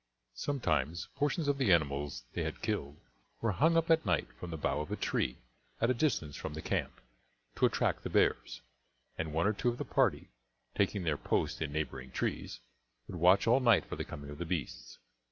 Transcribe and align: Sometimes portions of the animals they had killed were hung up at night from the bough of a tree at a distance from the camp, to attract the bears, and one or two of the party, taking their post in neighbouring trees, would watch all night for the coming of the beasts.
Sometimes 0.33 1.09
portions 1.15 1.47
of 1.47 1.59
the 1.59 1.71
animals 1.71 2.23
they 2.33 2.41
had 2.41 2.63
killed 2.63 2.99
were 3.39 3.51
hung 3.51 3.77
up 3.77 3.91
at 3.91 4.03
night 4.03 4.27
from 4.39 4.49
the 4.49 4.57
bough 4.57 4.79
of 4.81 4.91
a 4.91 4.95
tree 4.95 5.37
at 5.79 5.91
a 5.91 5.93
distance 5.93 6.35
from 6.35 6.55
the 6.55 6.61
camp, 6.63 6.99
to 7.57 7.67
attract 7.67 8.01
the 8.01 8.09
bears, 8.09 8.61
and 9.19 9.31
one 9.31 9.45
or 9.45 9.53
two 9.53 9.69
of 9.69 9.77
the 9.77 9.85
party, 9.85 10.31
taking 10.73 11.03
their 11.03 11.17
post 11.17 11.61
in 11.61 11.71
neighbouring 11.71 12.09
trees, 12.09 12.61
would 13.07 13.19
watch 13.19 13.45
all 13.45 13.59
night 13.59 13.85
for 13.85 13.95
the 13.95 14.03
coming 14.03 14.31
of 14.31 14.39
the 14.39 14.43
beasts. 14.45 14.97